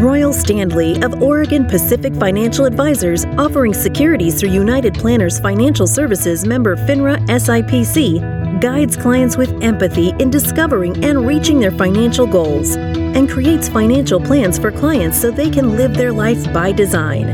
[0.00, 6.74] Royal Standley of Oregon Pacific Financial Advisors, offering securities through United Planners Financial Services member
[6.74, 13.68] FINRA SIPC, guides clients with empathy in discovering and reaching their financial goals, and creates
[13.68, 17.28] financial plans for clients so they can live their life by design.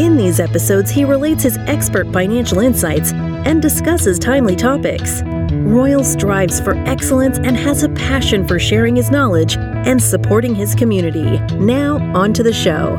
[0.00, 5.22] In these episodes, he relates his expert financial insights and discusses timely topics.
[5.52, 10.74] Royal strives for excellence and has a passion for sharing his knowledge and supporting his
[10.74, 11.38] community.
[11.56, 12.96] Now, on to the show.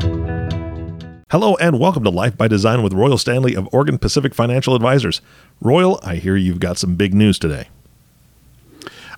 [1.30, 5.20] Hello and welcome to Life by Design with Royal Standley of Oregon Pacific Financial Advisors.
[5.60, 7.68] Royal, I hear you've got some big news today.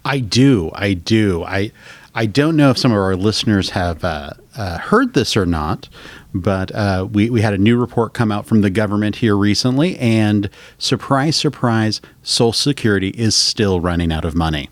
[0.05, 0.71] I do.
[0.73, 1.45] I do.
[1.45, 1.73] I
[2.15, 5.91] I don't know if some of our listeners have uh, uh, heard this or not,
[6.33, 9.99] but uh, we, we had a new report come out from the government here recently,
[9.99, 10.49] and
[10.79, 14.71] surprise, surprise, Social Security is still running out of money.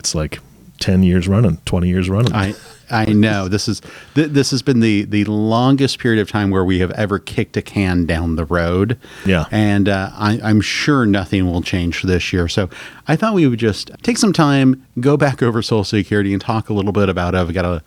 [0.00, 0.40] It's like
[0.80, 2.32] 10 years running, 20 years running.
[2.34, 2.54] I,
[2.90, 3.80] I know this is
[4.14, 7.56] th- this has been the the longest period of time where we have ever kicked
[7.56, 8.98] a can down the road.
[9.24, 12.48] Yeah, and uh, I, I'm sure nothing will change this year.
[12.48, 12.68] So
[13.06, 16.68] I thought we would just take some time, go back over Social Security, and talk
[16.68, 17.38] a little bit about it.
[17.38, 17.82] I've got a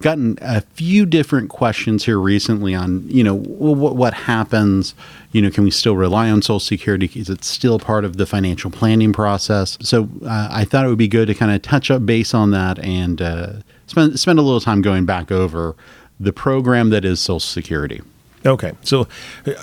[0.00, 4.94] gotten a few different questions here recently on you know what, what happens
[5.32, 7.10] you know can we still rely on social security?
[7.14, 9.78] Is it still part of the financial planning process?
[9.80, 12.50] So uh, i thought it would be good to kind of touch up base on
[12.50, 13.52] that and uh,
[13.86, 15.74] spend spend a little time going back over
[16.18, 18.02] the program that is social security.
[18.44, 18.72] Okay.
[18.82, 19.08] So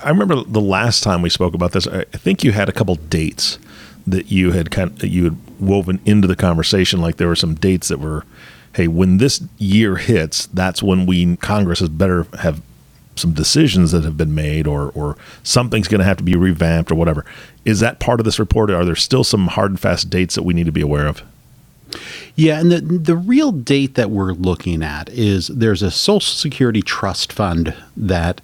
[0.04, 2.96] i remember the last time we spoke about this i think you had a couple
[2.96, 3.60] dates
[4.06, 7.56] that you had kind of, you had woven into the conversation like there were some
[7.56, 8.26] dates that were
[8.76, 12.62] hey, when this year hits, that's when we Congress has better have
[13.16, 16.92] some decisions that have been made or or something's going to have to be revamped
[16.92, 17.26] or whatever.
[17.66, 18.70] Is that part of this report?
[18.72, 21.22] Are there still some hard and fast dates that we need to be aware of?
[22.36, 26.82] Yeah, and the the real date that we're looking at is there's a Social Security
[26.82, 28.42] trust fund that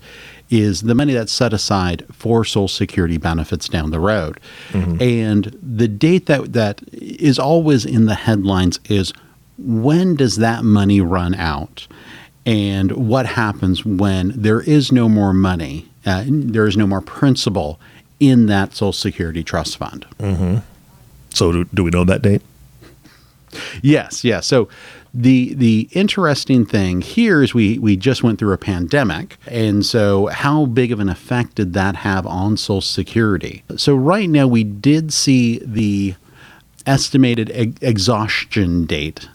[0.50, 4.40] is the money that's set aside for Social Security benefits down the road.
[4.70, 5.02] Mm-hmm.
[5.02, 9.14] And the date that that is always in the headlines is
[9.60, 11.88] when does that money run out?
[12.46, 17.80] And what happens when there is no more money, uh, there is no more principal
[18.20, 20.06] in that Social Security trust fund?
[20.20, 20.58] Mm-hmm.
[21.32, 22.42] So, do, do we know that date?
[23.82, 24.46] Yes, yes.
[24.46, 24.70] So,
[25.14, 30.28] the the interesting thing here is we we just went through a pandemic, and so
[30.28, 33.64] how big of an effect did that have on Social Security?
[33.76, 36.16] So right now we did see the
[36.86, 37.50] estimated
[37.82, 39.28] exhaustion date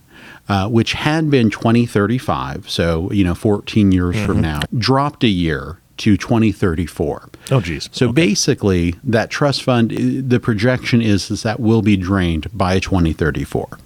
[0.49, 4.27] uh, which had been 2035, so you know 14 years mm-hmm.
[4.27, 7.28] from now, dropped a year to 2034.
[7.50, 7.88] Oh, geez.
[7.93, 8.15] So okay.
[8.15, 13.78] basically, that trust fund, the projection is, is that will be drained by 2034.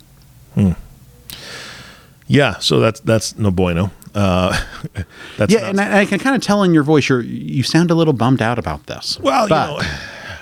[0.54, 0.70] Hmm.
[2.26, 3.90] Yeah, so that's that's no bueno.
[4.14, 4.58] Uh,
[5.36, 7.90] that's yeah, and I, I, can kind of tell in your voice you you sound
[7.90, 9.18] a little bummed out about this.
[9.20, 9.98] Well, but, you know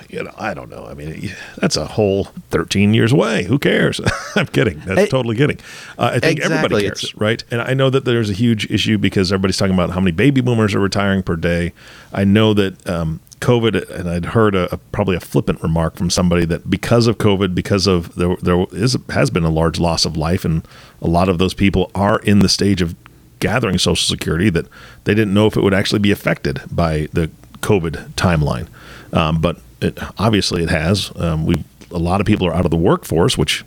[0.09, 0.85] you know, I don't know.
[0.85, 3.43] I mean, that's a whole 13 years away.
[3.43, 3.99] Who cares?
[4.35, 4.79] I'm kidding.
[4.79, 5.59] That's totally kidding.
[5.97, 6.55] Uh, I think exactly.
[6.55, 7.43] everybody cares, it's, right?
[7.51, 10.41] And I know that there's a huge issue because everybody's talking about how many baby
[10.41, 11.73] boomers are retiring per day.
[12.13, 16.09] I know that um, COVID, and I'd heard a, a, probably a flippant remark from
[16.09, 20.05] somebody that because of COVID, because of there, there is has been a large loss
[20.05, 20.65] of life, and
[21.01, 22.95] a lot of those people are in the stage of
[23.39, 24.65] gathering Social Security that
[25.03, 27.29] they didn't know if it would actually be affected by the
[27.61, 28.67] COVID timeline.
[29.13, 31.11] Um, but it, obviously it has.
[31.15, 33.63] Um, we a lot of people are out of the workforce, which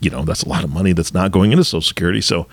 [0.00, 2.20] you know that's a lot of money that's not going into Social Security.
[2.20, 2.46] So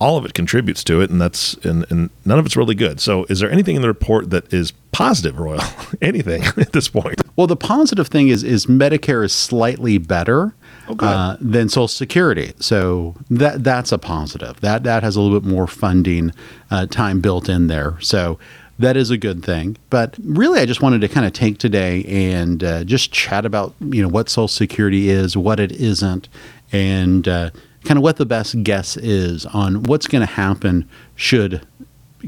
[0.00, 3.00] all of it contributes to it, and that's and, and none of it's really good.
[3.00, 5.62] So, is there anything in the report that is positive, Royal?
[6.02, 7.22] anything at this point?
[7.36, 10.54] Well, the positive thing is is Medicare is slightly better.
[10.86, 14.60] Oh, uh, than Social Security, so that that's a positive.
[14.60, 16.32] That that has a little bit more funding
[16.70, 17.98] uh, time built in there.
[18.02, 18.38] So
[18.78, 19.76] that is a good thing.
[19.90, 23.74] But really, I just wanted to kind of take today and uh, just chat about
[23.80, 26.28] you know what Social Security is, what it isn't,
[26.72, 27.50] and uh,
[27.84, 31.66] kind of what the best guess is on what's going to happen should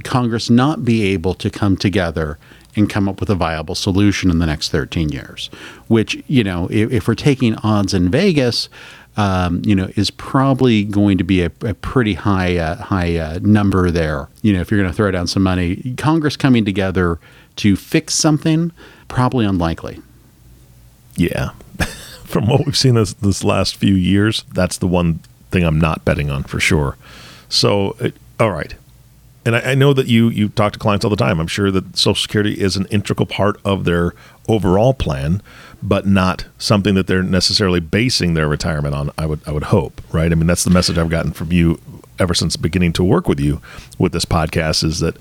[0.05, 2.39] Congress not be able to come together
[2.77, 5.49] and come up with a viable solution in the next 13 years.
[5.89, 8.69] Which you know, if, if we're taking odds in Vegas
[9.17, 13.39] um, you know, is probably going to be a, a pretty high uh, high uh,
[13.43, 14.29] number there.
[14.43, 17.19] You know, if you're going to throw down some money, Congress coming together
[17.57, 18.73] to fix something
[19.09, 20.03] probably unlikely.
[21.17, 21.51] Yeah,
[22.25, 25.21] from what we've seen this this last few years, that's the one
[25.51, 26.99] thing I'm not betting on for sure.
[27.49, 28.75] So, it, all right.
[29.47, 31.41] And I, I know that you you talk to clients all the time.
[31.41, 34.13] I'm sure that Social Security is an integral part of their
[34.49, 35.41] overall plan
[35.83, 39.11] but not something that they're necessarily basing their retirement on.
[39.19, 40.31] I would I would hope, right?
[40.31, 41.81] I mean, that's the message I've gotten from you
[42.19, 43.61] ever since beginning to work with you
[43.99, 45.17] with this podcast is that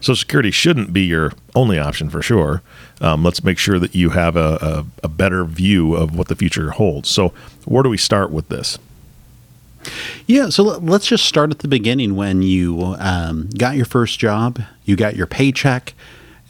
[0.00, 2.62] Social Security shouldn't be your only option for sure.
[3.00, 6.36] Um, let's make sure that you have a, a, a better view of what the
[6.36, 7.08] future holds.
[7.08, 7.34] So,
[7.66, 8.78] where do we start with this?
[10.26, 14.60] Yeah, so let's just start at the beginning when you um, got your first job,
[14.84, 15.94] you got your paycheck,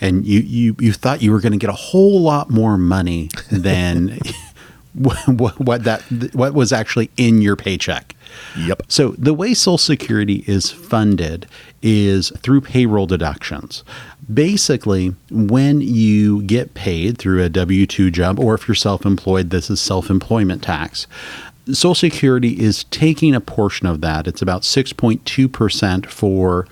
[0.01, 3.29] and you you, you thought you were going to get a whole lot more money
[3.51, 4.19] than
[4.95, 6.03] what, what that
[6.35, 8.15] what was actually in your paycheck.
[8.59, 8.83] Yep.
[8.89, 11.47] So the way Social Security is funded
[11.83, 13.85] is through payroll deductions.
[14.33, 19.51] Basically, when you get paid through a W 2 job, or if you're self employed,
[19.51, 21.07] this is self employment tax.
[21.67, 24.27] Social Security is taking a portion of that.
[24.27, 26.67] It's about 6.2% for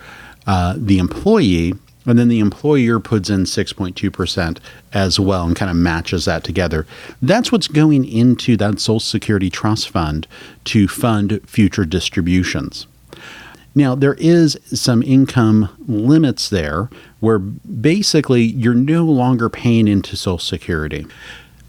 [0.46, 1.74] uh, the employee
[2.08, 4.58] and then the employer puts in 6.2%
[4.92, 6.86] as well and kind of matches that together.
[7.20, 10.26] That's what's going into that Social Security Trust Fund
[10.64, 12.86] to fund future distributions.
[13.74, 16.90] Now, there is some income limits there
[17.20, 21.06] where basically you're no longer paying into Social Security.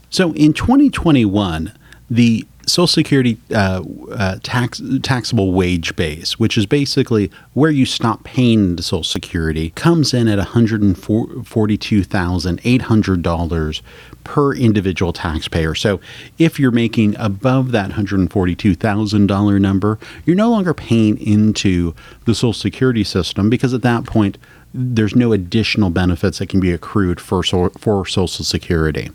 [0.09, 1.71] So in 2021,
[2.09, 8.23] the Social Security uh, uh, tax taxable wage base, which is basically where you stop
[8.23, 13.81] paying the Social Security, comes in at one hundred forty-two thousand eight hundred dollars
[14.23, 15.73] per individual taxpayer.
[15.75, 15.99] So
[16.37, 21.19] if you're making above that one hundred forty-two thousand dollar number, you're no longer paying
[21.19, 21.93] into
[22.25, 24.37] the Social Security system because at that point
[24.73, 29.09] there's no additional benefits that can be accrued for for Social Security.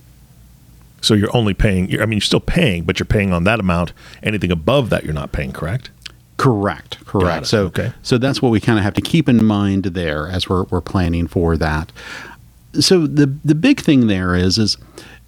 [1.05, 2.01] So you're only paying.
[2.01, 3.93] I mean, you're still paying, but you're paying on that amount.
[4.23, 5.53] Anything above that, you're not paying.
[5.53, 5.91] Correct.
[6.37, 7.05] Correct.
[7.05, 7.47] Correct.
[7.47, 7.93] So okay.
[8.03, 10.81] So that's what we kind of have to keep in mind there as we're we're
[10.81, 11.93] planning for that.
[12.81, 14.77] So the the big thing there is is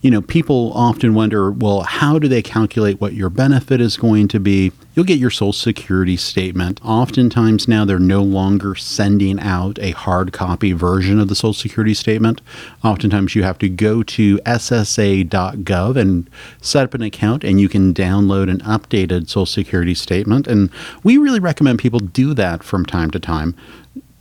[0.02, 4.28] you know, people often wonder, well, how do they calculate what your benefit is going
[4.28, 4.70] to be?
[4.94, 6.80] You'll get your Social Security statement.
[6.84, 11.94] Oftentimes now they're no longer sending out a hard copy version of the Social Security
[11.94, 12.40] statement.
[12.84, 17.92] Oftentimes you have to go to ssa.gov and set up an account and you can
[17.92, 20.46] download an updated Social Security statement.
[20.46, 20.70] And
[21.02, 23.56] we really recommend people do that from time to time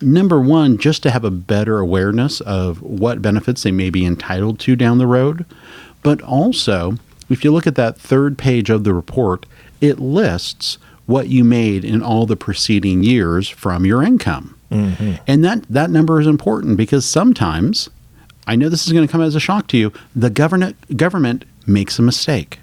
[0.02, 4.60] number one, just to have a better awareness of what benefits they may be entitled
[4.60, 5.46] to down the road.
[6.06, 6.98] But also,
[7.30, 9.46] if you look at that third page of the report,
[9.82, 14.58] it lists what you made in all the preceding years from your income.
[14.72, 15.14] Mm-hmm.
[15.28, 17.90] And that, that number is important because sometimes,
[18.48, 21.46] I know this is going to come as a shock to you, the government, government
[21.68, 22.60] makes a mistake.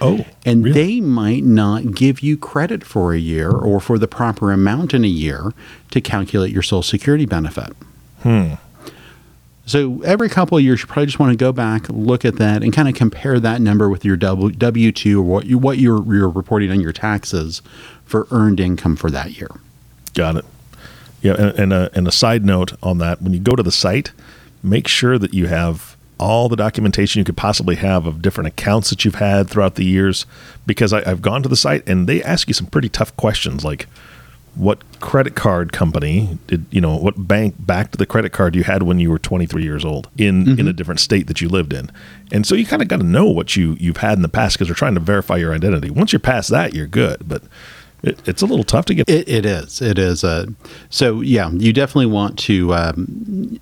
[0.00, 0.24] Oh.
[0.44, 0.74] And really?
[0.74, 5.04] they might not give you credit for a year or for the proper amount in
[5.04, 5.52] a year
[5.90, 7.72] to calculate your Social Security benefit.
[8.22, 8.54] Hmm.
[9.66, 12.62] So every couple of years, you probably just want to go back, look at that,
[12.62, 16.04] and kind of compare that number with your W two or what you what you're,
[16.14, 17.62] you're reporting on your taxes
[18.04, 19.48] for earned income for that year.
[20.12, 20.44] Got it.
[21.22, 23.72] Yeah, and, and a, and a side note on that: when you go to the
[23.72, 24.12] site,
[24.62, 28.90] make sure that you have all the documentation you could possibly have of different accounts
[28.90, 30.26] that you've had throughout the years
[30.64, 33.64] because I, have gone to the site and they ask you some pretty tough questions
[33.64, 33.86] like
[34.54, 38.82] what credit card company did you know what bank backed the credit card you had
[38.84, 40.60] when you were 23 years old in mm-hmm.
[40.60, 41.90] in a different state that you lived in
[42.32, 44.56] and so you kind of got to know what you you've had in the past
[44.56, 47.42] because they're trying to verify your identity once you're past that you're good but
[48.04, 49.08] it, it's a little tough to get.
[49.08, 49.80] It, it is.
[49.80, 50.24] It is.
[50.24, 50.46] Uh,
[50.90, 53.58] so yeah, you definitely want to um,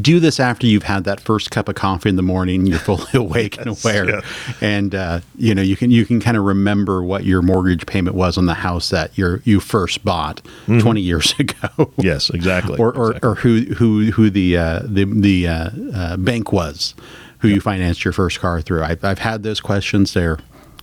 [0.00, 2.66] do this after you've had that first cup of coffee in the morning.
[2.66, 4.20] You're fully awake yes, and aware, yeah.
[4.60, 8.16] and uh, you know you can you can kind of remember what your mortgage payment
[8.16, 10.78] was on the house that you you first bought mm-hmm.
[10.78, 11.92] 20 years ago.
[11.96, 12.78] yes, exactly.
[12.78, 13.28] or, or, exactly.
[13.28, 16.94] or who who who the uh, the the uh, uh, bank was
[17.40, 17.56] who yep.
[17.56, 18.82] you financed your first car through.
[18.82, 20.38] I've, I've had those questions there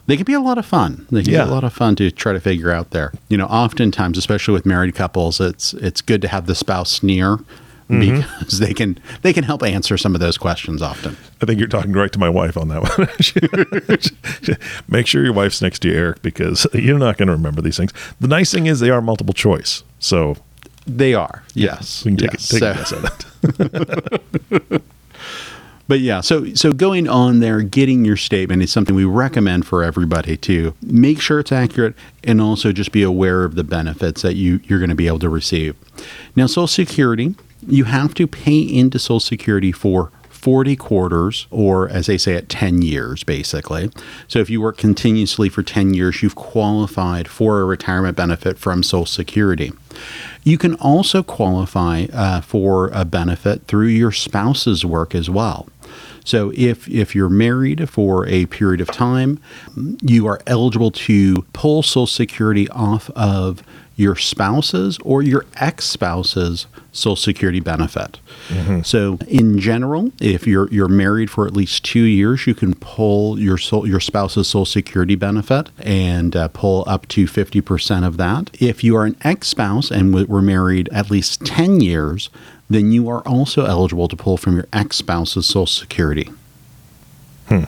[0.05, 1.07] they can be a lot of fun.
[1.11, 1.45] They can yeah.
[1.45, 3.13] be a lot of fun to try to figure out there.
[3.29, 7.39] You know, oftentimes, especially with married couples, it's it's good to have the spouse near
[7.89, 8.21] mm-hmm.
[8.39, 11.17] because they can they can help answer some of those questions often.
[11.41, 13.07] I think you're talking right to my wife on that one.
[14.87, 17.77] Make sure your wife's next to you, Eric, because you're not going to remember these
[17.77, 17.93] things.
[18.19, 20.37] The nice thing is they are multiple choice, so
[20.85, 21.43] they are.
[21.53, 22.51] Yes, we can take, yes.
[22.51, 22.71] A, take so.
[22.71, 24.81] a guess at it.
[25.87, 29.83] But yeah, so so going on there, getting your statement is something we recommend for
[29.83, 34.35] everybody to make sure it's accurate and also just be aware of the benefits that
[34.35, 35.75] you you're going to be able to receive.
[36.35, 37.35] Now, Social Security,
[37.67, 42.49] you have to pay into Social Security for 40 quarters, or as they say, at
[42.49, 43.89] 10 years, basically.
[44.27, 48.83] So if you work continuously for 10 years, you've qualified for a retirement benefit from
[48.83, 49.71] Social Security.
[50.43, 55.67] You can also qualify uh, for a benefit through your spouse's work as well.
[56.25, 59.39] So if if you're married for a period of time,
[60.01, 63.63] you are eligible to pull Social Security off of
[63.95, 68.19] your spouse's or your ex spouse's Social Security benefit.
[68.49, 68.81] Mm-hmm.
[68.81, 73.39] So, in general, if you're you're married for at least two years, you can pull
[73.39, 78.17] your soul, your spouse's Social Security benefit and uh, pull up to fifty percent of
[78.17, 78.49] that.
[78.61, 82.29] If you are an ex spouse and were married at least ten years,
[82.69, 86.31] then you are also eligible to pull from your ex spouse's Social Security.
[87.47, 87.63] Hmm.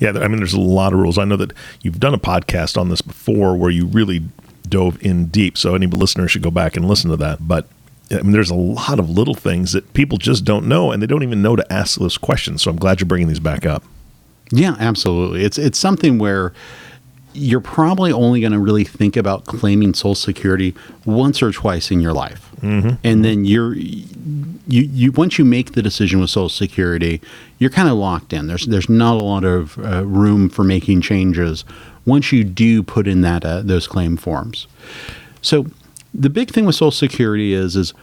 [0.00, 1.16] Yeah, I mean, there's a lot of rules.
[1.18, 1.52] I know that
[1.82, 4.22] you've done a podcast on this before where you really
[4.68, 5.56] dove in deep.
[5.58, 7.46] So any listener should go back and listen to that.
[7.46, 7.66] But
[8.10, 11.06] I mean, there's a lot of little things that people just don't know, and they
[11.06, 12.62] don't even know to ask those questions.
[12.62, 13.84] So I'm glad you're bringing these back up.
[14.50, 15.44] Yeah, absolutely.
[15.44, 16.52] It's it's something where
[17.32, 20.74] you're probably only going to really think about claiming Social Security
[21.04, 22.96] once or twice in your life, mm-hmm.
[23.04, 27.20] and then you're you you once you make the decision with Social Security,
[27.58, 28.48] you're kind of locked in.
[28.48, 31.64] There's there's not a lot of uh, room for making changes
[32.10, 34.66] once you do put in that uh, those claim forms.
[35.40, 35.66] So
[36.12, 37.94] the big thing with Social Security is is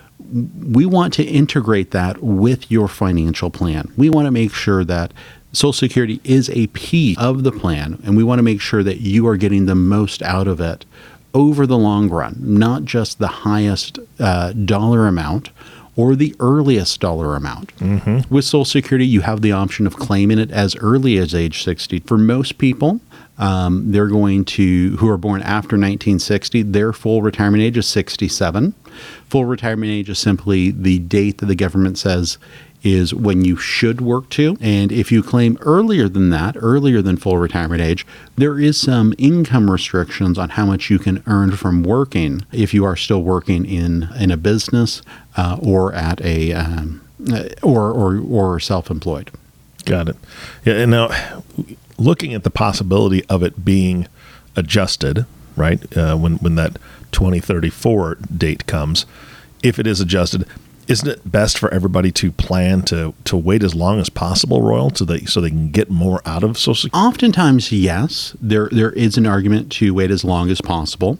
[0.73, 3.91] we want to integrate that with your financial plan.
[3.95, 5.13] We want to make sure that
[5.53, 9.01] Social Security is a piece of the plan, and we want to make sure that
[9.01, 10.85] you are getting the most out of it
[11.33, 15.51] over the long run, not just the highest uh, dollar amount
[15.95, 17.75] or the earliest dollar amount.
[17.77, 18.33] Mm-hmm.
[18.33, 21.99] With Social Security, you have the option of claiming it as early as age 60.
[22.01, 23.01] For most people,
[23.37, 28.73] um, they're going to, who are born after 1960, their full retirement age is 67.
[29.29, 32.37] Full retirement age is simply the date that the government says
[32.83, 34.57] is when you should work to.
[34.61, 39.13] And if you claim earlier than that, earlier than full retirement age, there is some
[39.17, 43.65] income restrictions on how much you can earn from working if you are still working
[43.65, 45.01] in, in a business
[45.35, 47.01] uh, or at a um,
[47.31, 49.31] uh, or, or or self-employed.
[49.85, 50.17] Got it.
[50.63, 51.07] Yeah, and now
[51.97, 54.07] looking at the possibility of it being
[54.55, 55.25] adjusted,
[55.55, 55.97] right?
[55.97, 56.77] Uh, when when that
[57.11, 59.05] 2034 date comes,
[59.63, 60.45] if it is adjusted,
[60.87, 64.93] isn't it best for everybody to plan to to wait as long as possible, Royal,
[64.93, 67.07] so that so they can get more out of Social Security?
[67.07, 68.35] Oftentimes, yes.
[68.41, 71.19] There there is an argument to wait as long as possible.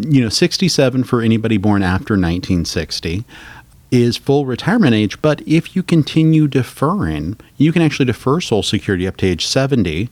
[0.00, 3.24] You know, 67 for anybody born after 1960
[3.90, 9.06] is full retirement age, but if you continue deferring, you can actually defer Social Security
[9.06, 10.10] up to age 70.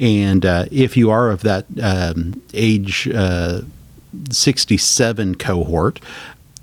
[0.00, 3.62] And uh, if you are of that um, age uh,
[4.30, 6.00] 67 cohort,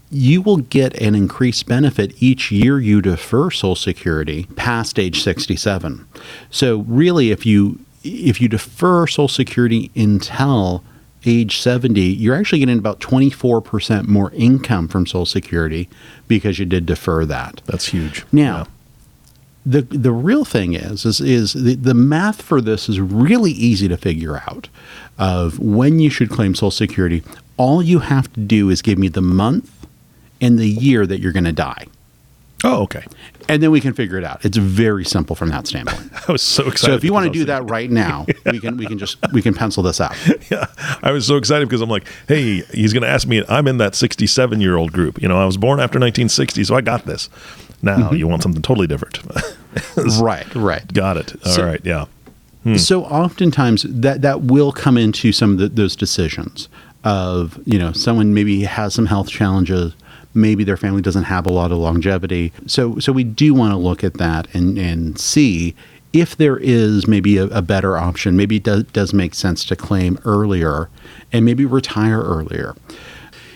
[0.09, 6.07] you will get an increased benefit each year you defer Social Security past age 67.
[6.49, 10.83] So really, if you if you defer Social Security until
[11.25, 15.89] age 70, you're actually getting about 24% more income from Social Security
[16.27, 17.61] because you did defer that.
[17.65, 18.25] That's huge.
[18.31, 18.65] Now, yeah.
[19.65, 23.87] the the real thing is is is the, the math for this is really easy
[23.87, 24.69] to figure out
[25.17, 27.23] of when you should claim Social Security.
[27.57, 29.87] All you have to do is give me the month
[30.41, 31.87] and the year that you're going to die.
[32.63, 33.05] Oh, okay.
[33.47, 34.43] And then we can figure it out.
[34.43, 36.11] It's very simple from that standpoint.
[36.29, 36.91] I was so excited.
[36.91, 39.41] So if you want to do that right now, we can we can just we
[39.41, 40.15] can pencil this out.
[40.51, 40.67] Yeah,
[41.01, 43.43] I was so excited because I'm like, hey, he's going to ask me.
[43.49, 45.19] I'm in that 67 year old group.
[45.19, 47.29] You know, I was born after 1960, so I got this.
[47.81, 48.15] Now mm-hmm.
[48.15, 49.19] you want something totally different.
[50.19, 50.45] right.
[50.53, 50.93] Right.
[50.93, 51.35] Got it.
[51.45, 51.81] All so, right.
[51.83, 52.05] Yeah.
[52.63, 52.77] Hmm.
[52.77, 56.69] So oftentimes that that will come into some of the, those decisions
[57.03, 59.93] of you know someone maybe has some health challenges
[60.35, 62.51] maybe their family doesn't have a lot of longevity.
[62.67, 65.75] So, so we do want to look at that and, and see
[66.13, 68.37] if there is maybe a, a better option.
[68.37, 70.89] Maybe it does, does make sense to claim earlier
[71.31, 72.75] and maybe retire earlier.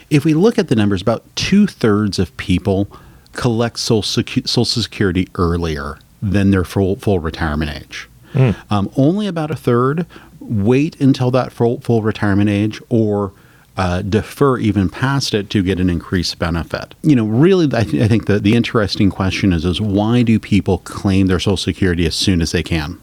[0.09, 2.88] If we look at the numbers, about two thirds of people
[3.33, 8.09] collect Social, Secu- Social Security earlier than their full, full retirement age.
[8.33, 8.55] Mm.
[8.71, 10.05] Um, only about a third
[10.39, 13.31] wait until that full, full retirement age or
[13.79, 16.95] uh, defer even past it to get an increased benefit.
[17.01, 20.38] You know, really, I, th- I think the, the interesting question is, is why do
[20.38, 23.00] people claim their Social Security as soon as they can?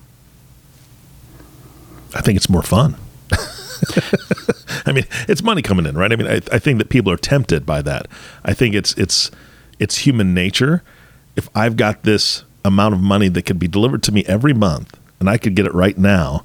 [2.15, 2.95] I think it's more fun.
[4.85, 6.13] I mean, it's money coming in, right?
[6.13, 8.07] I mean, I, I think that people are tempted by that.
[8.45, 9.31] I think it's it's
[9.79, 10.83] it's human nature.
[11.37, 14.99] If I've got this amount of money that could be delivered to me every month,
[15.21, 16.45] and I could get it right now,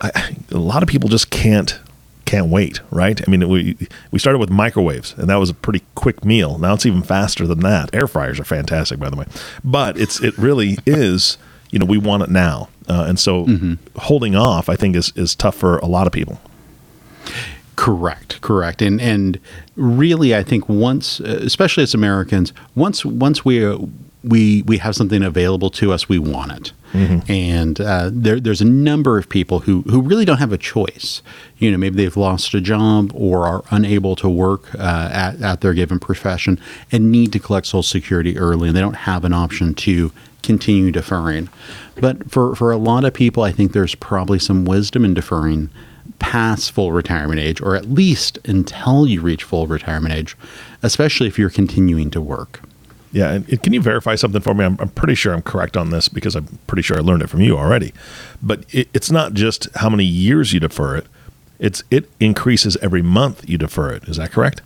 [0.00, 1.78] I, a lot of people just can't
[2.26, 3.20] can't wait, right?
[3.26, 3.76] I mean, we
[4.10, 6.58] we started with microwaves, and that was a pretty quick meal.
[6.58, 7.94] Now it's even faster than that.
[7.94, 9.26] Air fryers are fantastic, by the way,
[9.64, 11.38] but it's it really is.
[11.70, 13.74] You know, we want it now, uh, and so mm-hmm.
[13.96, 16.40] holding off, I think, is is tough for a lot of people.
[17.74, 19.40] Correct, correct, and and
[19.74, 23.64] really, I think once, especially as Americans, once once we
[24.24, 26.72] we we have something available to us, we want it.
[26.92, 27.30] Mm-hmm.
[27.30, 31.20] And uh, there, there's a number of people who, who really don't have a choice.
[31.58, 35.60] You know, maybe they've lost a job or are unable to work uh, at, at
[35.60, 36.58] their given profession
[36.90, 40.10] and need to collect Social Security early, and they don't have an option to
[40.42, 41.48] continue deferring.
[42.00, 45.70] But for, for a lot of people, I think there's probably some wisdom in deferring
[46.18, 50.36] past full retirement age, or at least until you reach full retirement age,
[50.82, 52.62] especially if you're continuing to work.
[53.12, 54.64] Yeah, and can you verify something for me?
[54.64, 57.28] I'm, I'm, pretty sure I'm correct on this because I'm pretty sure I learned it
[57.28, 57.94] from you already.
[58.42, 61.06] But it, it's not just how many years you defer it;
[61.58, 64.04] it's it increases every month you defer it.
[64.04, 64.60] Is that correct?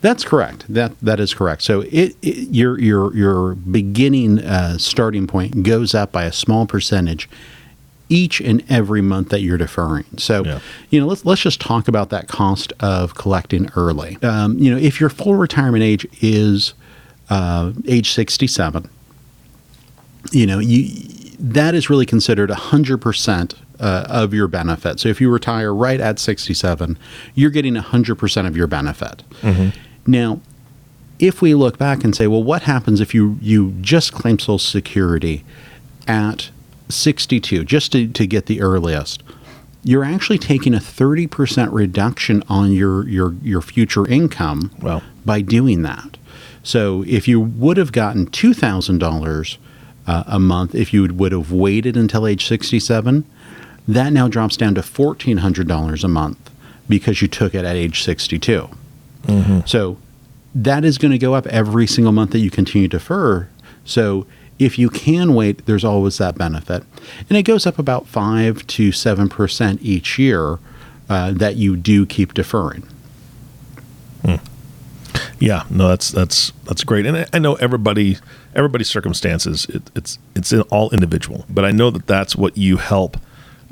[0.00, 0.64] That's correct.
[0.68, 1.62] That that is correct.
[1.62, 6.66] So it, it your your your beginning uh, starting point goes up by a small
[6.66, 7.28] percentage
[8.10, 10.04] each and every month that you're deferring.
[10.18, 10.60] So, yeah.
[10.90, 14.18] you know, let's let's just talk about that cost of collecting early.
[14.22, 16.74] Um, you know, if your full retirement age is
[17.30, 18.88] uh, age 67,
[20.32, 21.08] you know, you
[21.40, 25.00] that is really considered 100% uh, of your benefit.
[25.00, 26.98] So if you retire right at 67,
[27.34, 29.22] you're getting 100% of your benefit.
[29.40, 29.70] Mm-hmm.
[30.06, 30.40] Now,
[31.18, 34.58] if we look back and say, well, what happens if you, you just claim Social
[34.58, 35.44] Security
[36.06, 36.50] at
[36.90, 39.22] 62, just to, to get the earliest?
[39.82, 45.02] You're actually taking a 30% reduction on your, your, your future income well.
[45.24, 46.18] by doing that.
[46.70, 49.56] So if you would have gotten $2,000
[50.06, 53.24] uh, a month if you would have waited until age 67,
[53.88, 56.50] that now drops down to $1,400 a month
[56.88, 58.68] because you took it at age 62.
[59.24, 59.60] Mm-hmm.
[59.66, 59.98] So
[60.54, 63.48] that is going to go up every single month that you continue to defer.
[63.84, 64.28] So
[64.60, 66.84] if you can wait, there's always that benefit.
[67.28, 70.60] And it goes up about 5 to 7% each year
[71.08, 72.86] uh, that you do keep deferring.
[75.40, 78.18] Yeah, no, that's that's that's great, and I, I know everybody
[78.54, 83.16] everybody's circumstances it, it's it's all individual, but I know that that's what you help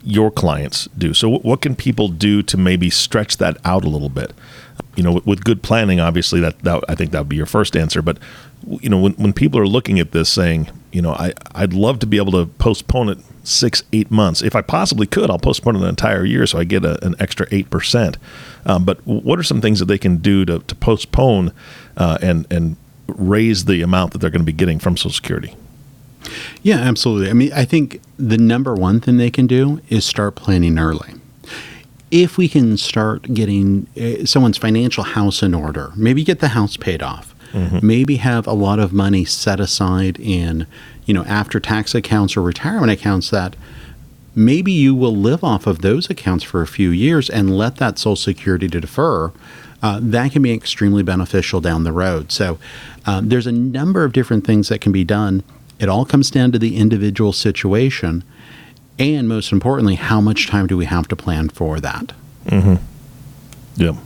[0.03, 1.13] your clients do.
[1.13, 4.33] So, what can people do to maybe stretch that out a little bit?
[4.99, 7.47] You know, with, with good planning, obviously that, that I think that would be your
[7.47, 8.03] first answer.
[8.03, 8.19] But
[8.67, 12.01] you know, when when people are looking at this, saying, you know, I I'd love
[12.01, 13.19] to be able to postpone it
[13.49, 14.43] six, eight months.
[14.43, 17.15] If I possibly could, I'll postpone it an entire year so I get a, an
[17.19, 18.17] extra 8%.
[18.67, 21.53] Um, but what are some things that they can do to, to postpone
[21.97, 25.57] uh, and, and raise the amount that they're going to be getting from Social Security?
[26.63, 27.31] Yeah, absolutely.
[27.31, 31.15] I mean, I think the number one thing they can do is start planning early.
[32.11, 36.77] If we can start getting uh, someone's financial house in order, maybe get the house
[36.77, 37.87] paid off, mm-hmm.
[37.87, 40.67] maybe have a lot of money set aside in
[41.09, 43.57] you know, after tax accounts or retirement accounts that
[44.35, 47.99] maybe you will live off of those accounts for a few years and let that
[47.99, 49.33] Social Security to defer.
[49.83, 52.31] Uh, that can be extremely beneficial down the road.
[52.31, 52.59] So
[53.07, 55.43] um, there's a number of different things that can be done.
[55.79, 58.23] It all comes down to the individual situation,
[58.99, 62.13] and most importantly, how much time do we have to plan for that?
[62.47, 62.77] Mm-hmm.
[63.77, 63.97] Yeah,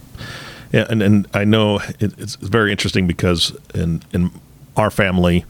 [0.73, 4.31] yeah, and and I know it, it's very interesting because in in
[4.77, 5.45] our family,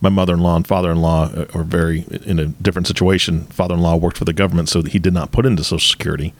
[0.00, 3.44] my mother-in-law and father-in-law are very in a different situation.
[3.46, 6.32] Father-in-law worked for the government, so he did not put into Social Security,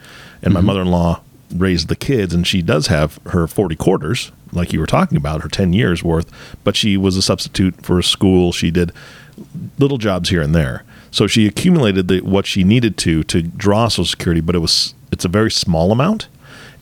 [0.42, 0.54] and mm-hmm.
[0.54, 1.20] my mother-in-law
[1.54, 5.42] raised the kids, and she does have her forty quarters, like you were talking about,
[5.42, 6.30] her ten years worth.
[6.64, 8.52] But she was a substitute for a school.
[8.52, 8.92] She did
[9.78, 13.88] little jobs here and there, so she accumulated the, what she needed to to draw
[13.88, 14.40] Social Security.
[14.40, 16.28] But it was it's a very small amount,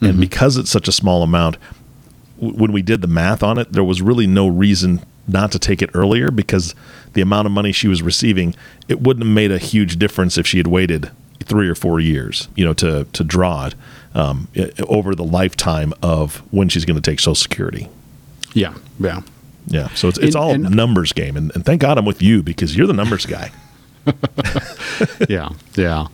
[0.00, 0.20] and mm-hmm.
[0.20, 1.56] because it's such a small amount,
[2.38, 5.82] when we did the math on it, there was really no reason not to take
[5.82, 6.74] it earlier because
[7.14, 8.54] the amount of money she was receiving,
[8.88, 11.10] it wouldn't have made a huge difference if she had waited
[11.44, 13.74] three or four years, you know, to to draw it
[14.14, 14.48] um,
[14.88, 17.88] over the lifetime of when she's going to take Social Security.
[18.52, 19.22] Yeah, yeah,
[19.66, 19.88] yeah.
[19.94, 22.42] So it's it's and, all and, numbers game, and, and thank God I'm with you
[22.42, 23.50] because you're the numbers guy.
[25.28, 26.06] yeah, yeah.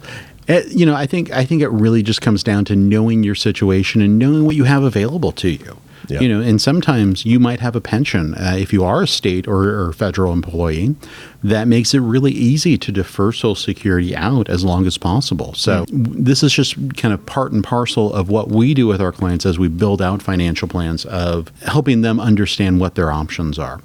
[0.48, 3.34] It, you know, I think I think it really just comes down to knowing your
[3.34, 5.78] situation and knowing what you have available to you.
[6.08, 6.20] Yep.
[6.20, 9.46] You know, and sometimes you might have a pension uh, if you are a state
[9.46, 10.96] or, or, federal employee.
[11.44, 15.54] That makes it really easy to defer Social Security out as long as possible.
[15.54, 16.24] So mm-hmm.
[16.24, 19.46] this is just kind of part and parcel of what we do with our clients
[19.46, 23.80] as we build out financial plans of helping them understand what their options are.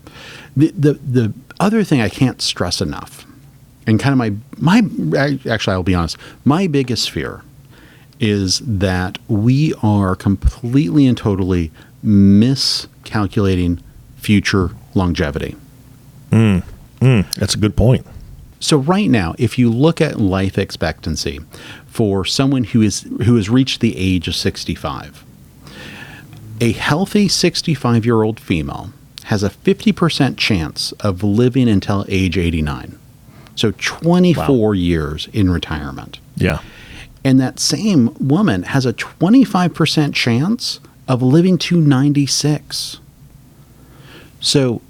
[0.56, 3.27] The the, the other thing I can't stress enough,
[3.88, 7.42] and kind of my my actually I'll be honest, my biggest fear
[8.20, 11.72] is that we are completely and totally
[12.04, 13.82] miscalculating
[14.18, 15.56] future longevity.
[16.32, 16.64] Mm,
[17.00, 18.06] mm, that's a good point.
[18.60, 21.40] So right now, if you look at life expectancy
[21.86, 25.24] for someone who is who has reached the age of 65,
[26.60, 28.92] a healthy 65-year-old female
[29.26, 32.98] has a 50% chance of living until age 89.
[33.58, 34.72] So 24 wow.
[34.72, 36.20] years in retirement.
[36.36, 36.62] Yeah.
[37.26, 43.00] And that same woman has a 25% chance of living to 96.
[44.40, 44.82] So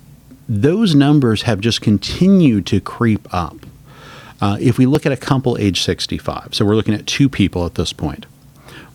[0.48, 3.66] those numbers have just continued to creep up.
[4.40, 7.66] Uh, if we look at a couple age 65, so we're looking at two people
[7.66, 8.26] at this point,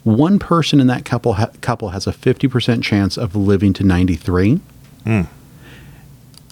[0.05, 4.61] one person in that couple ha- couple has a 50% chance of living to 93.
[5.05, 5.27] Mm.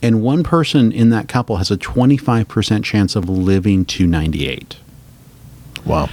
[0.03, 4.77] And one person in that couple has a 25% chance of living to 98.
[5.85, 6.09] Wow.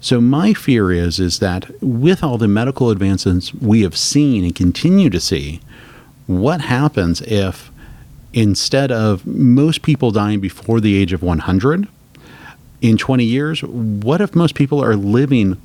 [0.00, 4.54] So my fear is is that with all the medical advances we have seen and
[4.54, 5.60] continue to see,
[6.26, 7.70] what happens if
[8.32, 11.86] instead of most people dying before the age of 100
[12.80, 15.60] in 20 years, what if most people are living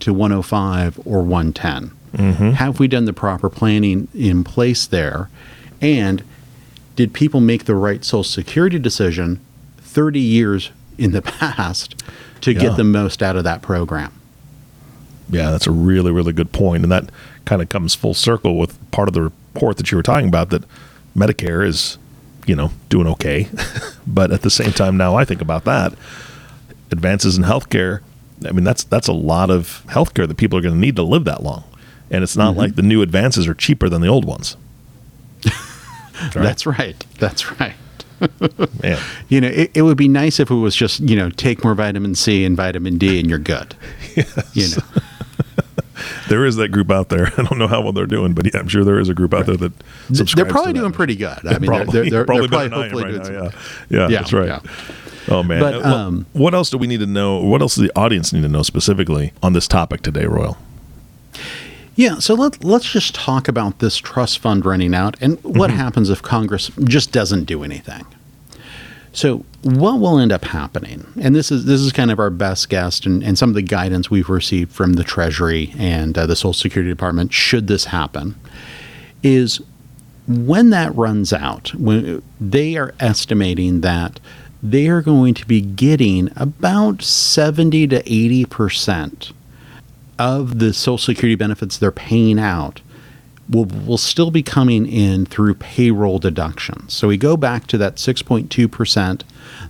[0.00, 1.90] to 105 or 110?
[2.12, 2.50] Mm-hmm.
[2.50, 5.30] Have we done the proper planning in place there?
[5.80, 6.22] And
[6.96, 9.40] did people make the right Social Security decision
[9.78, 12.02] 30 years in the past
[12.42, 12.60] to yeah.
[12.60, 14.12] get the most out of that program?
[15.28, 16.82] Yeah, that's a really, really good point.
[16.82, 17.10] And that
[17.44, 20.50] kind of comes full circle with part of the report that you were talking about
[20.50, 20.64] that
[21.16, 21.98] Medicare is,
[22.46, 23.48] you know, doing okay.
[24.06, 25.94] but at the same time, now I think about that
[26.90, 28.00] advances in healthcare.
[28.46, 31.02] I mean, that's that's a lot of healthcare that people are going to need to
[31.02, 31.64] live that long.
[32.10, 32.60] And it's not mm-hmm.
[32.60, 34.56] like the new advances are cheaper than the old ones.
[36.20, 36.44] That's right.
[36.44, 37.06] That's right.
[37.18, 37.74] That's right.
[38.82, 38.98] Man.
[39.28, 41.74] You know, it, it, would be nice if it was just, you know, take more
[41.74, 43.74] vitamin C and vitamin D and you're good.
[44.16, 44.54] Yes.
[44.54, 45.02] You know.
[46.28, 47.28] there is that group out there.
[47.38, 49.32] I don't know how well they're doing, but yeah, I'm sure there is a group
[49.32, 49.72] out there that
[50.08, 51.38] They're probably doing pretty good.
[51.46, 53.50] I mean, probably, they're, they're, probably, they're probably hopefully right doing now, yeah.
[53.88, 54.08] yeah.
[54.08, 54.48] yeah, that's right.
[54.48, 54.60] Yeah.
[55.28, 55.60] Oh man!
[55.60, 57.38] But, um, what else do we need to know?
[57.38, 60.56] What else does the audience need to know specifically on this topic today, Royal?
[62.00, 65.80] Yeah, so let, let's just talk about this trust fund running out and what mm-hmm.
[65.80, 68.06] happens if Congress just doesn't do anything.
[69.12, 72.70] So, what will end up happening, and this is this is kind of our best
[72.70, 76.34] guess and, and some of the guidance we've received from the Treasury and uh, the
[76.34, 78.34] Social Security Department, should this happen,
[79.22, 79.60] is
[80.26, 84.18] when that runs out, when they are estimating that
[84.62, 89.32] they are going to be getting about 70 to 80 percent
[90.20, 92.82] of the Social Security benefits they're paying out
[93.48, 96.92] will, will still be coming in through payroll deductions.
[96.92, 99.22] So we go back to that 6.2%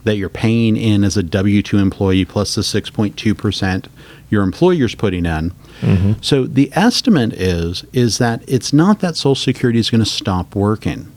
[0.03, 3.87] that you're paying in as a W 2 employee plus the 6.2%
[4.29, 5.53] your employer's putting in.
[5.81, 6.13] Mm-hmm.
[6.21, 10.55] So the estimate is is that it's not that Social Security is going to stop
[10.55, 11.11] working.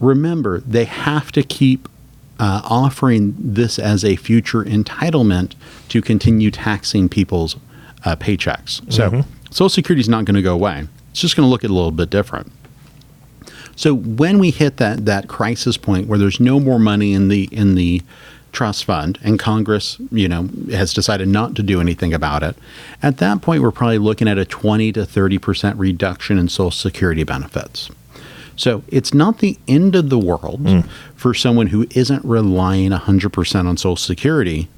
[0.00, 1.88] Remember, they have to keep
[2.40, 5.54] uh, offering this as a future entitlement
[5.88, 7.56] to continue taxing people's
[8.04, 8.92] uh, paychecks.
[8.92, 9.30] So mm-hmm.
[9.50, 10.86] Social Security is not going to go away.
[11.10, 12.50] It's just going to look a little bit different.
[13.76, 17.48] So when we hit that that crisis point where there's no more money in the
[17.52, 18.02] in the
[18.52, 22.54] trust fund and Congress, you know, has decided not to do anything about it,
[23.02, 27.24] at that point we're probably looking at a 20 to 30% reduction in social security
[27.24, 27.90] benefits.
[28.56, 30.86] So it's not the end of the world mm.
[31.16, 34.68] for someone who isn't relying 100% on social security,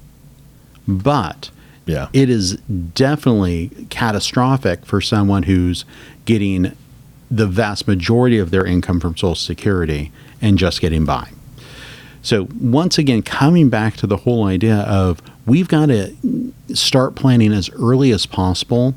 [0.86, 1.50] but
[1.86, 2.08] yeah.
[2.12, 5.84] It is definitely catastrophic for someone who's
[6.24, 6.76] getting
[7.30, 11.30] the vast majority of their income from Social Security and just getting by.
[12.22, 16.14] So, once again, coming back to the whole idea of we've got to
[16.72, 18.94] start planning as early as possible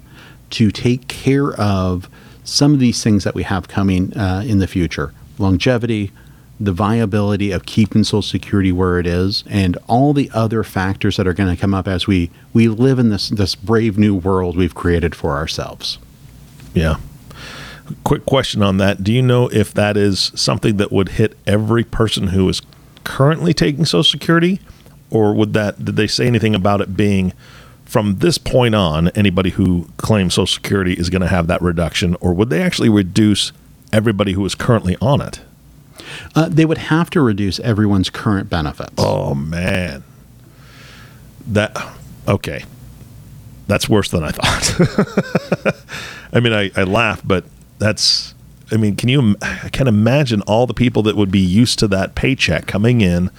[0.52, 2.10] to take care of
[2.46, 6.12] some of these things that we have coming uh, in the future longevity,
[6.60, 11.28] the viability of keeping Social Security where it is, and all the other factors that
[11.28, 14.58] are going to come up as we we live in this this brave new world
[14.58, 16.00] we've created for ourselves.
[16.74, 16.98] Yeah.
[18.04, 21.84] Quick question on that: Do you know if that is something that would hit every
[21.84, 22.62] person who is
[23.04, 24.60] currently taking Social Security,
[25.10, 27.34] or would that did they say anything about it being?
[27.86, 32.18] From this point on, anybody who claims Social Security is going to have that reduction,
[32.20, 33.54] or would they actually reduce
[33.94, 35.40] everybody who is currently on it?
[36.36, 38.94] Uh, they would have to reduce everyone's current benefits.
[38.98, 40.04] Oh man,
[41.48, 41.76] that
[42.28, 42.64] okay.
[43.68, 45.76] That's worse than I thought.
[46.34, 47.44] I mean, I, I laugh, but
[47.80, 48.34] that's.
[48.72, 49.36] I mean, can you?
[49.42, 53.30] I can imagine all the people that would be used to that paycheck coming in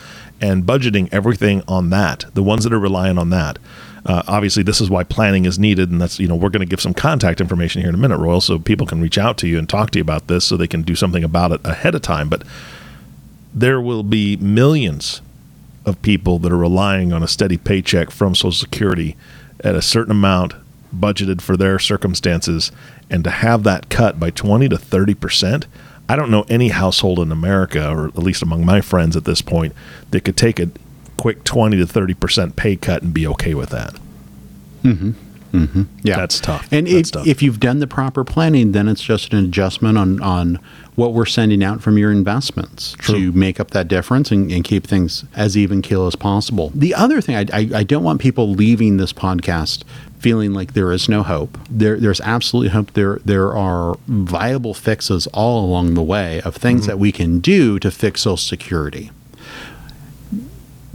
[0.41, 2.27] and budgeting everything on that.
[2.35, 3.59] The ones that are relying on that.
[4.09, 6.71] Uh, obviously, this is why planning is needed, and that's you know we're going to
[6.71, 9.47] give some contact information here in a minute, Royal, so people can reach out to
[9.47, 11.95] you and talk to you about this, so they can do something about it ahead
[11.95, 12.31] of time.
[12.31, 12.43] But
[13.53, 15.21] there will be millions
[15.85, 19.15] of people that are relying on a steady paycheck from Social Security
[19.63, 20.55] at a certain amount
[20.95, 22.73] budgeted for their circumstances,
[23.11, 25.67] and to have that cut by twenty to thirty percent.
[26.09, 29.43] I don't know any household in America, or at least among my friends at this
[29.43, 29.75] point,
[30.11, 30.71] that could take a
[31.19, 33.95] quick 20 to 30% pay cut and be okay with that.
[34.83, 35.11] Mm-hmm.
[35.53, 35.83] Mm-hmm.
[36.03, 36.69] Yeah, that's tough.
[36.73, 37.27] And that's if, tough.
[37.27, 40.59] if you've done the proper planning, then it's just an adjustment on on
[40.95, 43.31] what we're sending out from your investments True.
[43.31, 46.73] to make up that difference and, and, keep things as even keel as possible.
[46.75, 49.85] The other thing, I, I, I, don't want people leaving this podcast
[50.19, 51.57] feeling like there is no hope.
[51.71, 52.95] There, there's absolutely hope.
[52.95, 56.89] There, there are viable fixes all along the way of things mm-hmm.
[56.89, 59.13] that we can do to fix Social Security.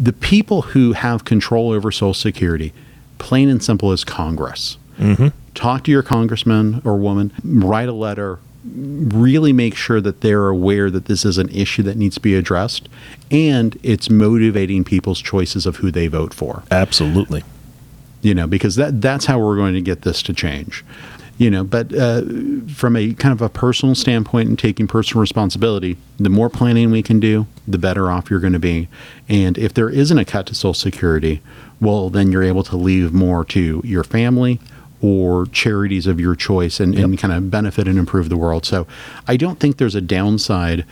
[0.03, 2.73] The people who have control over Social Security
[3.19, 4.77] plain and simple is Congress.
[4.99, 5.27] Mm-hmm.
[5.53, 10.91] Talk to your congressman or woman, write a letter, really make sure that they're aware
[10.91, 12.89] that this is an issue that needs to be addressed
[13.31, 16.63] and it's motivating people's choices of who they vote for.
[16.69, 17.45] Absolutely.
[18.21, 20.83] You know, because that that's how we're going to get this to change.
[21.43, 22.21] You know, but uh,
[22.73, 27.03] from a kind of a personal standpoint and taking personal responsibility, the more planning we
[27.03, 28.87] can do, the better off you're going to be.
[29.27, 31.41] And if there isn't a cut to Social Security,
[31.81, 34.61] well, then you're able to leave more to your family
[35.01, 37.03] or charities of your choice and, yep.
[37.03, 38.65] and kind of benefit and improve the world.
[38.65, 38.87] So
[39.27, 40.85] I don't think there's a downside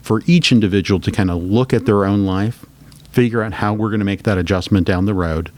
[0.00, 2.66] for each individual to kind of look at their own life,
[3.12, 5.52] figure out how we're going to make that adjustment down the road,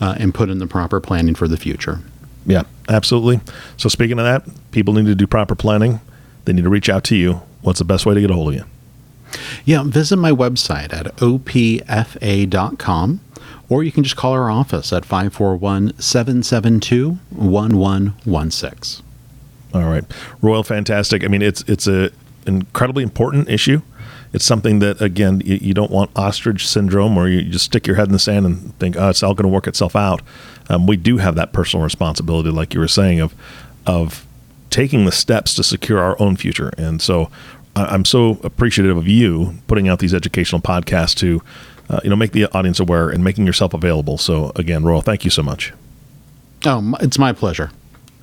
[0.00, 2.00] uh, and put in the proper planning for the future.
[2.46, 3.40] Yeah, absolutely.
[3.76, 6.00] So speaking of that, people need to do proper planning.
[6.44, 7.42] They need to reach out to you.
[7.62, 8.64] What's the best way to get a hold of you?
[9.64, 13.20] Yeah, visit my website at opfa.com
[13.68, 19.04] or you can just call our office at 541 772 1116.
[19.72, 20.04] All right.
[20.42, 21.24] Royal, fantastic.
[21.24, 22.10] I mean, it's it's a
[22.46, 23.82] incredibly important issue.
[24.32, 27.96] It's something that, again, you, you, don't want ostrich syndrome where you just stick your
[27.96, 30.22] head in the sand and think, oh, it's all going to work itself out.
[30.68, 33.34] Um, we do have that personal responsibility, like you were saying, of
[33.86, 34.26] of
[34.68, 36.70] taking the steps to secure our own future.
[36.78, 37.28] And so
[37.74, 41.42] I'm so appreciative of you putting out these educational podcasts to
[41.90, 44.16] uh, you know, make the audience aware and making yourself available.
[44.16, 45.72] So again, Royal, thank you so much.
[46.64, 47.72] Oh, it's my pleasure.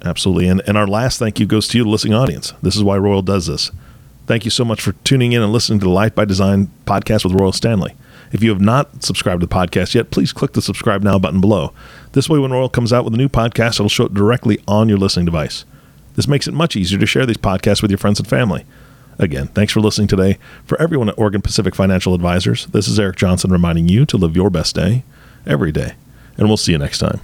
[0.06, 0.48] Absolutely.
[0.48, 2.54] And, and our last thank you goes to you, the listening audience.
[2.62, 3.72] This is why Royal does this.
[4.28, 7.24] Thank you so much for tuning in and listening to the Life by Design podcast
[7.24, 7.96] with Royal Standley.
[8.34, 11.40] If you have not subscribed to the podcast yet, please click the subscribe now button
[11.40, 11.72] below.
[12.12, 14.90] This way, when Royal comes out with a new podcast, it'll show it directly on
[14.90, 15.64] your listening device.
[16.16, 18.66] This makes it much easier to share these podcasts with your friends and family.
[19.18, 20.38] Again, thanks for listening today.
[20.66, 24.36] For everyone at Oregon Pacific Financial Advisors, this is Eric Johnson reminding you to live
[24.36, 25.06] your best day
[25.46, 25.94] every day.
[26.38, 27.20] And we'll see you next time.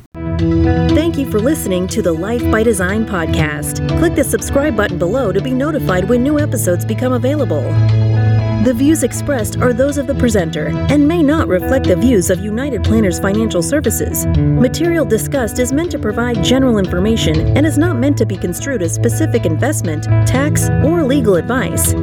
[0.90, 3.88] Thank you for listening to the Life by Design podcast.
[4.00, 7.62] Click the subscribe button below to be notified when new episodes become available.
[8.64, 12.40] The views expressed are those of the presenter and may not reflect the views of
[12.40, 14.26] United Planners Financial Services.
[14.38, 18.82] Material discussed is meant to provide general information and is not meant to be construed
[18.82, 21.94] as specific investment, tax, or legal advice.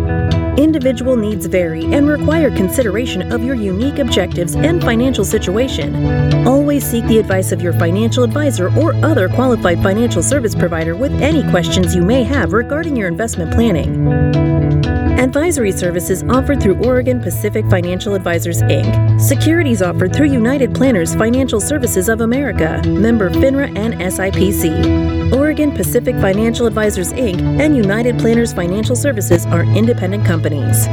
[0.61, 6.46] Individual needs vary and require consideration of your unique objectives and financial situation.
[6.46, 11.12] Always seek the advice of your financial advisor or other qualified financial service provider with
[11.23, 14.07] any questions you may have regarding your investment planning.
[15.18, 19.18] Advisory services offered through Oregon Pacific Financial Advisors Inc.
[19.18, 25.19] Securities offered through United Planners Financial Services of America, member FINRA and SIPC.
[25.50, 27.40] Oregon Pacific Financial Advisors Inc.
[27.60, 30.86] and United Planners Financial Services are independent companies.